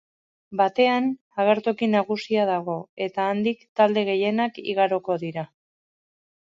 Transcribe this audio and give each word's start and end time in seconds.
Batean 0.61 1.09
agertoki 1.43 1.91
nagusia 1.91 2.47
dago 2.51 2.79
eta 3.09 3.29
handik 3.35 3.63
talde 3.81 4.09
gehienak 4.13 4.61
igaroko 4.75 5.23
dira. 5.29 5.47